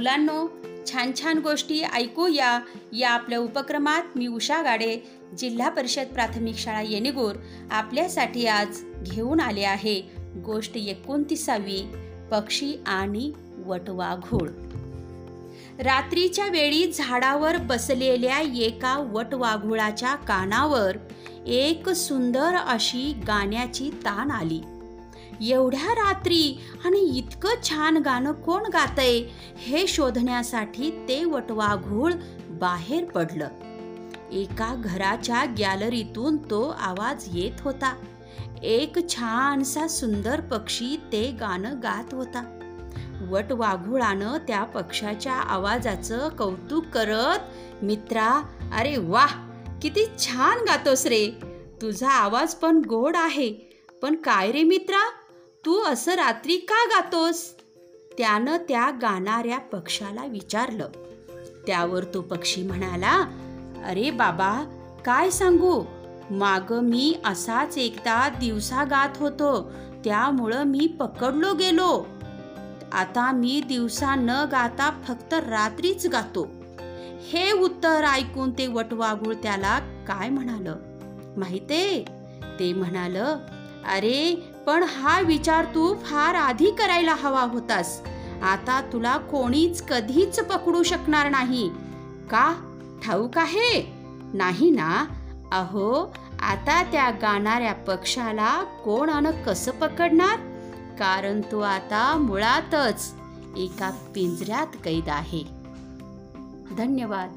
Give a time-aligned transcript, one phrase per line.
[0.00, 0.46] मुलांनो
[0.86, 2.60] छान छान गोष्टी ऐकूया
[2.92, 4.96] या आपल्या उपक्रमात मी उषा गाडे
[5.38, 7.36] जिल्हा परिषद प्राथमिक शाळा येणेगूर
[7.70, 10.00] आपल्यासाठी आज घेऊन आले आहे
[10.44, 11.80] गोष्ट एकोणतीसावी
[12.30, 13.32] पक्षी आणि
[13.66, 14.48] वटवाघूळ
[15.82, 20.96] रात्रीच्या वेळी झाडावर बसलेल्या एका वटवाघुळाच्या कानावर
[21.46, 24.60] एक सुंदर अशी गाण्याची तान आली.
[25.40, 29.20] एवढ्या रात्री आणि इतकं छान गाणं कोण गातय
[29.56, 32.12] हे शोधण्यासाठी ते वटवाघूळ
[32.60, 33.48] बाहेर पडलं.
[34.32, 37.94] एका घराच्या गॅलरीतून तो आवाज येत होता.
[38.62, 42.56] एक छानसा सुंदर पक्षी ते गाणं गात होता.
[43.30, 48.28] वटवाघुळानं त्या पक्षाच्या आवाजाचं कौतुक करत मित्रा
[48.72, 49.34] अरे वाह
[49.82, 51.30] किती छान गातोस रे.
[51.82, 53.50] तुझा आवाज पण गोड आहे.
[54.02, 55.00] पण काय रे मित्रा
[55.66, 57.54] तू असं रात्री का गातोस?
[58.18, 60.88] त्यानं त्या गाणाऱ्या पक्षाला विचारलं.
[61.66, 63.24] त्यावर तो पक्षी म्हणाला
[63.84, 64.64] अरे बाबा
[65.04, 65.84] काय सांगू?
[66.30, 69.70] माग मी असाच एकदा दिवसा गात होतो
[70.04, 72.06] त्यामुळं मी पकडलो गेलो.
[72.92, 76.48] आता मी दिवसा न गाता फक्त रात्रीच गातो.
[77.28, 80.66] हे उत्तर ऐकून ते वटवागुळ त्याला काय म्हणाल?
[81.36, 82.04] माहिते?
[82.60, 83.16] ते म्हणाल
[83.88, 88.00] अरे पण हा विचार तू फार आधी करायला हवा होतास.
[88.42, 91.68] आता तुला कोणीच कधीच पकडू शकणार नाही.
[92.30, 92.54] का?
[93.04, 93.92] ठाऊक आहे?
[94.34, 95.04] नाही ना?
[95.52, 100.36] अहो आता त्या गाणाऱ्या पक्षाला कोण आणि कसं पकडणार?
[100.98, 103.14] कारण तो आता मुळातच
[103.56, 105.42] एका पिंजऱ्यात कैद आहे.
[106.78, 107.36] धन्यवाद.